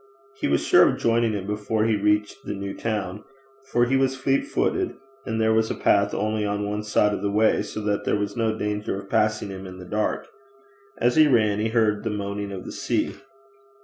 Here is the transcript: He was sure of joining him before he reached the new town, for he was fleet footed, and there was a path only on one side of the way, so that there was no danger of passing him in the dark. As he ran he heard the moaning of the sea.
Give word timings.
He 0.39 0.47
was 0.47 0.65
sure 0.65 0.89
of 0.89 0.97
joining 0.97 1.33
him 1.33 1.45
before 1.45 1.85
he 1.85 1.95
reached 1.95 2.37
the 2.43 2.55
new 2.55 2.73
town, 2.75 3.23
for 3.71 3.85
he 3.85 3.95
was 3.95 4.15
fleet 4.17 4.47
footed, 4.47 4.95
and 5.27 5.39
there 5.39 5.53
was 5.53 5.69
a 5.69 5.75
path 5.75 6.11
only 6.15 6.43
on 6.43 6.67
one 6.67 6.81
side 6.81 7.13
of 7.13 7.21
the 7.21 7.29
way, 7.29 7.61
so 7.61 7.81
that 7.81 8.03
there 8.03 8.17
was 8.17 8.35
no 8.35 8.57
danger 8.57 8.97
of 8.97 9.11
passing 9.11 9.49
him 9.49 9.67
in 9.67 9.77
the 9.77 9.85
dark. 9.85 10.27
As 10.97 11.17
he 11.17 11.27
ran 11.27 11.59
he 11.59 11.69
heard 11.69 12.03
the 12.03 12.09
moaning 12.09 12.51
of 12.51 12.65
the 12.65 12.71
sea. 12.71 13.13